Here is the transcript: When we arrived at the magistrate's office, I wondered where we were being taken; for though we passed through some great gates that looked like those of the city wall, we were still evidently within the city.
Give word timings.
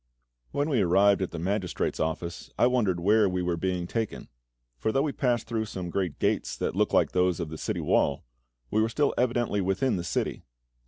When 0.49 0.67
we 0.67 0.81
arrived 0.81 1.21
at 1.21 1.29
the 1.29 1.37
magistrate's 1.37 1.99
office, 1.99 2.49
I 2.57 2.65
wondered 2.65 2.99
where 2.99 3.29
we 3.29 3.43
were 3.43 3.55
being 3.55 3.85
taken; 3.85 4.29
for 4.79 4.91
though 4.91 5.03
we 5.03 5.11
passed 5.11 5.45
through 5.45 5.65
some 5.65 5.91
great 5.91 6.17
gates 6.17 6.57
that 6.57 6.75
looked 6.75 6.95
like 6.95 7.11
those 7.11 7.39
of 7.39 7.49
the 7.49 7.57
city 7.59 7.81
wall, 7.81 8.25
we 8.71 8.81
were 8.81 8.89
still 8.89 9.13
evidently 9.15 9.61
within 9.61 9.97
the 9.97 10.03
city. 10.03 10.41